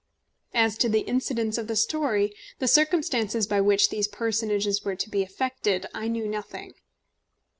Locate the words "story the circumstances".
1.75-3.45